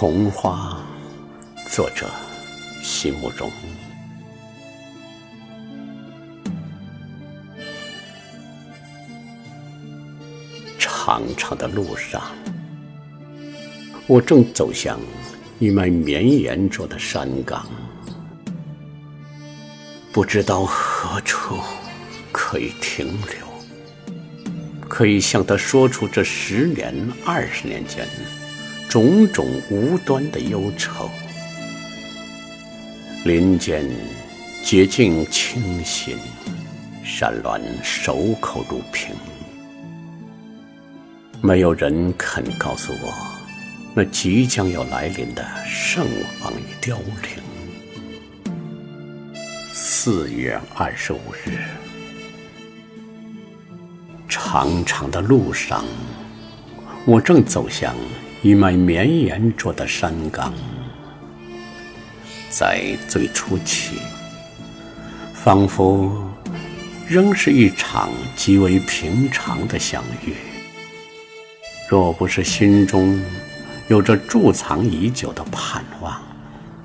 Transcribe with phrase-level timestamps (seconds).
[0.00, 0.80] 红花，
[1.68, 2.08] 作者：
[2.82, 3.52] 席慕容。
[10.78, 12.22] 长长的路上，
[14.06, 14.98] 我正走向
[15.58, 17.68] 一脉绵延着的山岗，
[20.14, 21.58] 不知道何处
[22.32, 23.46] 可以停留，
[24.88, 26.94] 可以向他说出这十年、
[27.26, 28.08] 二十年间。
[28.90, 31.08] 种种无端的忧愁，
[33.24, 33.88] 林间
[34.64, 36.16] 洁净清新，
[37.04, 39.14] 山峦守口如瓶。
[41.40, 43.14] 没有人肯告诉我，
[43.94, 46.04] 那即将要来临的盛
[46.40, 47.40] 放与凋零。
[49.72, 51.60] 四月二十五日，
[54.28, 55.84] 长长的路上，
[57.06, 57.94] 我正走向。
[58.42, 60.54] 一脉绵延着的山岗，
[62.48, 63.96] 在最初起，
[65.34, 66.10] 仿佛
[67.06, 70.32] 仍是一场极为平常的相遇。
[71.86, 73.20] 若不是心中
[73.88, 76.18] 有着贮藏已久的盼望，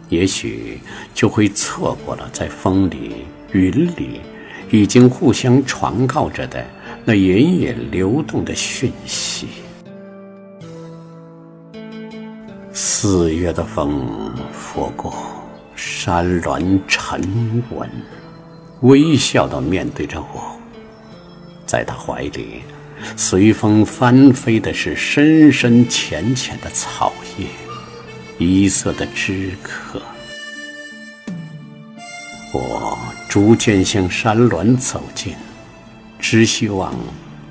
[0.10, 0.82] 也许
[1.14, 4.20] 就会错过了在风里、云里
[4.72, 6.66] 已经互相传告着的
[7.06, 9.48] 那隐隐流动的讯息。
[13.08, 15.14] 四月的风拂过，
[15.76, 17.88] 山峦沉稳，
[18.82, 20.58] 微笑地面对着我。
[21.68, 22.64] 在他怀里，
[23.16, 27.46] 随风翻飞的是深深浅浅的草叶，
[28.40, 30.02] 一色的枝柯。
[32.54, 32.98] 我
[33.30, 35.36] 逐渐向山峦走近，
[36.18, 36.92] 只希望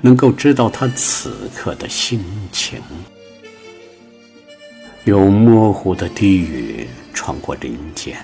[0.01, 2.81] 能够知道他此刻的心情。
[5.05, 8.17] 有模糊的低语穿过林间，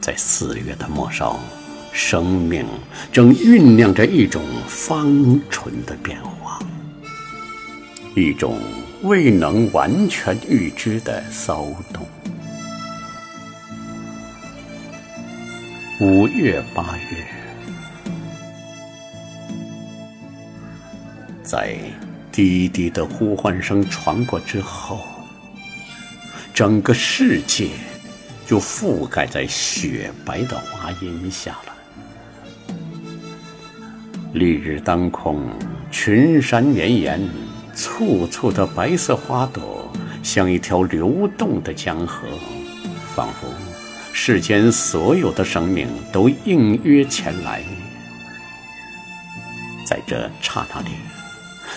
[0.00, 1.38] 在四月的末梢，
[1.92, 2.66] 生命
[3.12, 6.58] 正酝酿着一种芳醇的变化，
[8.16, 8.58] 一种
[9.02, 12.04] 未能完全预知的骚动。
[16.00, 17.24] 五月八月，
[21.44, 21.76] 在
[22.32, 25.04] 滴滴的呼唤声传过之后。
[26.60, 27.70] 整个世界
[28.46, 31.72] 就覆盖在雪白的花荫下了。
[34.34, 35.40] 丽日当空，
[35.90, 37.18] 群山绵延，
[37.74, 39.90] 簇簇的白色花朵
[40.22, 42.28] 像一条流动的江河，
[43.16, 43.48] 仿佛
[44.12, 47.62] 世间所有的生命都应约前来。
[49.86, 50.90] 在这刹那里，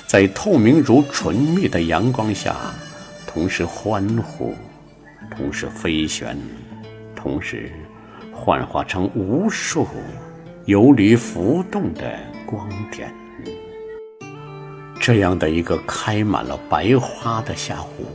[0.05, 2.57] 在透明如纯蜜的阳光下，
[3.25, 4.53] 同时欢呼。
[5.29, 6.37] 同时飞旋，
[7.15, 7.71] 同时
[8.31, 9.87] 幻化成无数
[10.65, 13.13] 游离浮动的光点。
[14.99, 18.05] 这样的一个开满了白花的下午，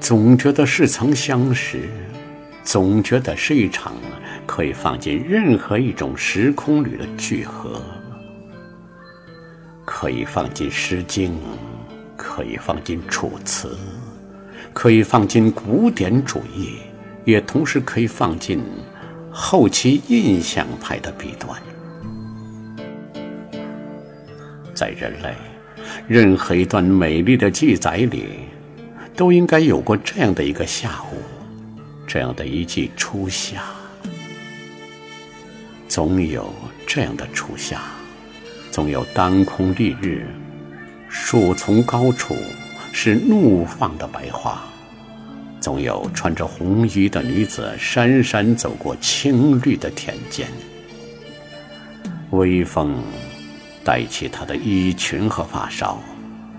[0.00, 1.88] 总觉得似曾相识，
[2.62, 3.94] 总觉得是一场
[4.46, 7.82] 可以放进任何一种时空里的聚合，
[9.84, 11.32] 可以放进《诗经》，
[12.16, 13.68] 可以放进《楚辞》。
[14.74, 16.78] 可以放进古典主义，
[17.24, 18.60] 也同时可以放进
[19.30, 21.58] 后期印象派的笔端。
[24.74, 25.32] 在人类
[26.08, 28.24] 任何一段美丽的记载里，
[29.14, 31.22] 都应该有过这样的一个下午，
[32.06, 33.62] 这样的一季初夏。
[35.86, 36.52] 总有
[36.84, 37.80] 这样的初夏，
[38.72, 40.26] 总有当空丽日，
[41.08, 42.34] 树丛高处。
[42.96, 44.62] 是怒放的白花，
[45.60, 50.46] 总有穿着红衣的女子姗姗走过青绿的田间，
[52.30, 53.02] 微风
[53.82, 55.98] 带起她的衣裙和发梢，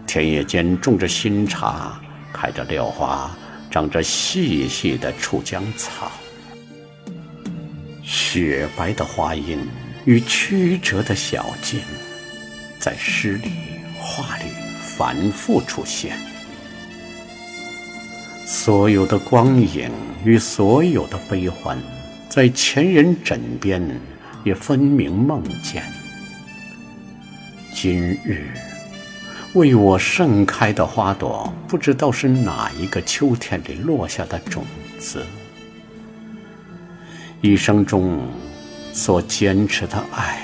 [0.05, 1.97] 田野间种着新茶，
[2.33, 3.31] 开着柳花，
[3.71, 6.11] 长着细细的楚江草，
[8.03, 9.57] 雪白的花荫
[10.03, 11.79] 与曲折的小径，
[12.77, 13.51] 在诗里
[13.97, 14.64] 画里。
[14.97, 16.17] 反复出现，
[18.45, 19.91] 所有的光影
[20.23, 21.77] 与所有的悲欢，
[22.29, 23.81] 在前人枕边
[24.45, 25.83] 也分明梦见。
[27.73, 28.47] 今日
[29.53, 34.63] 为我盛开的花朵，不知道是哪一个秋天里落下的种
[34.97, 35.25] 子。
[37.41, 38.17] 一生中
[38.93, 40.41] 所坚持的爱，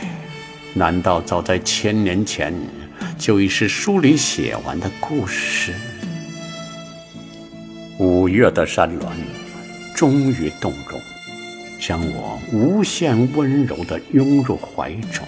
[0.74, 2.54] 难道早在千年前？
[3.22, 5.76] 就已是书里写完的故事。
[8.00, 9.12] 五月的山峦
[9.96, 11.00] 终于动容，
[11.80, 15.24] 将我无限温柔地拥入怀中。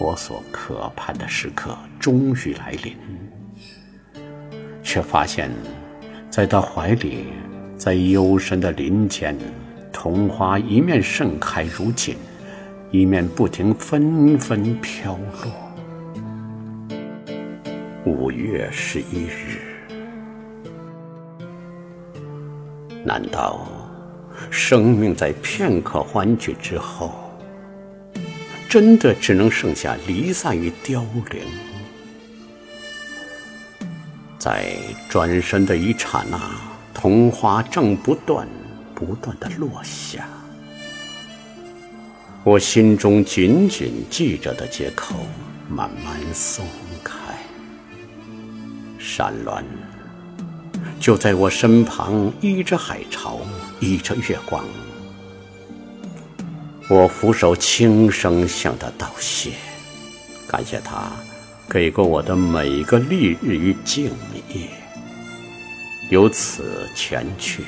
[0.00, 2.96] 我所渴盼的时刻终于来临，
[4.82, 5.48] 却发现，
[6.28, 7.26] 在他怀里，
[7.78, 9.38] 在幽深的林间，
[9.92, 12.16] 桐花一面盛开如锦，
[12.90, 15.63] 一面不停纷纷飘落。
[18.06, 19.62] 五月十一日，
[23.02, 23.66] 难道
[24.50, 27.14] 生命在片刻欢聚之后？
[28.68, 31.40] 真的只能剩下离散与凋零，
[34.38, 34.74] 在
[35.08, 36.38] 转身的一刹那，
[36.92, 38.46] 桐花正不断、
[38.94, 40.28] 不断的落下，
[42.44, 45.14] 我心中紧紧系着的结口
[45.70, 46.66] 慢慢松
[47.02, 47.14] 开，
[49.16, 49.62] 山峦
[50.98, 53.38] 就在我身旁，依着海潮，
[53.78, 54.64] 依着月光。
[56.88, 59.52] 我俯首轻声向他道谢，
[60.48, 61.12] 感谢他
[61.70, 64.06] 给过我的每一个丽日与静
[64.48, 64.66] 夜。
[66.10, 67.62] 由此前去，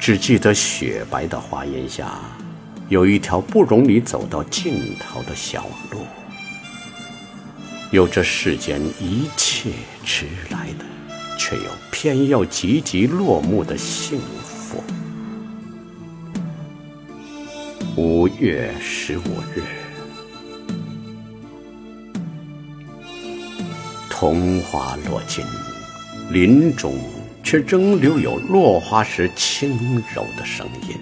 [0.00, 2.18] 只记得雪白的花荫下，
[2.88, 6.04] 有一条不容你走到尽头的小路，
[7.90, 9.70] 有这世间一切
[10.04, 10.84] 迟来的，
[11.36, 14.80] 却又偏要急急落幕的幸福。
[17.96, 19.22] 五月十五
[19.56, 19.64] 日，
[24.08, 25.44] 桐花落尽，
[26.30, 26.94] 林中
[27.42, 30.96] 却仍留有落花时轻柔的声音。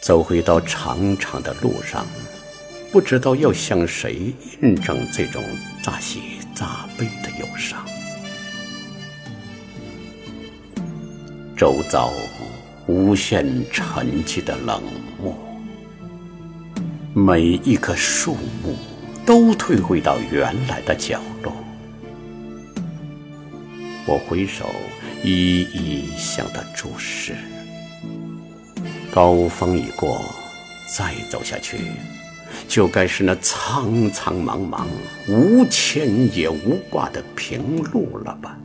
[0.00, 2.06] 走回到长长的路上，
[2.92, 5.42] 不知道要向谁印证这种
[5.82, 6.20] 乍喜
[6.54, 7.84] 乍悲的忧伤。
[11.56, 12.12] 周遭。
[12.88, 14.82] 无限沉寂的冷
[15.22, 15.32] 漠，
[17.14, 18.76] 每一棵树木
[19.24, 21.54] 都退回到原来的角落。
[24.04, 24.68] 我挥手，
[25.22, 27.36] 一一向他注视。
[29.12, 30.20] 高峰已过，
[30.96, 31.78] 再走下去，
[32.68, 34.86] 就该是那苍苍茫茫、
[35.28, 38.58] 无牵也无挂的平路了吧？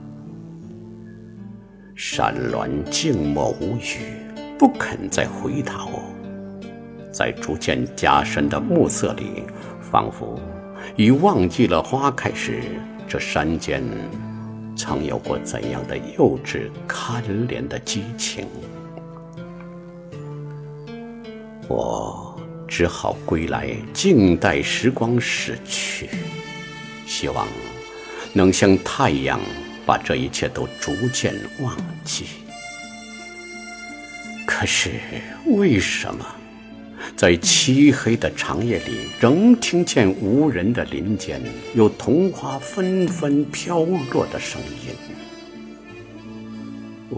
[1.95, 4.17] 山峦静默无语，
[4.57, 6.03] 不肯再回答我。
[7.11, 9.43] 在逐渐加深的暮色里，
[9.81, 10.39] 仿佛
[10.95, 12.61] 已忘记了花开时
[13.07, 13.83] 这山间
[14.75, 18.45] 曾有过怎样的幼稚堪怜的激情。
[21.67, 22.26] 我
[22.67, 26.09] 只好归来，静待时光逝去，
[27.05, 27.47] 希望
[28.33, 29.39] 能像太阳。
[29.87, 31.73] 把这一切都逐渐忘
[32.03, 32.25] 记。
[34.45, 34.91] 可是
[35.45, 36.25] 为什么，
[37.15, 41.41] 在漆黑的长夜里，仍听见无人的林间
[41.73, 44.93] 有桐花纷纷飘落的声音？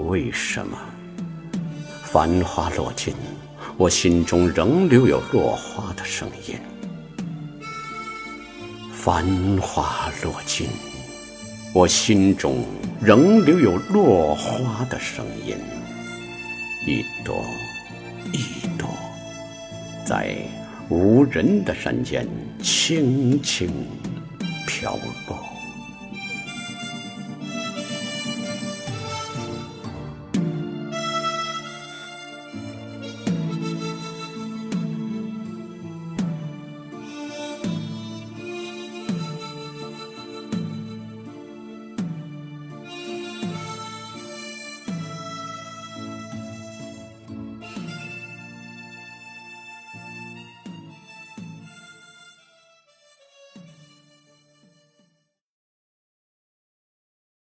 [0.08, 0.78] 为什么
[2.04, 3.16] 繁花落尽，
[3.80, 6.58] 我心中仍留有落花的声音？
[8.92, 9.26] 繁
[9.62, 10.68] 花落尽。
[11.74, 12.66] 我心中
[13.02, 15.56] 仍留有落花的声音，
[16.86, 17.42] 一朵
[18.34, 18.90] 一朵，
[20.06, 20.36] 在
[20.90, 22.28] 无人的山间
[22.62, 23.72] 轻轻
[24.68, 24.92] 飘
[25.26, 25.59] 落。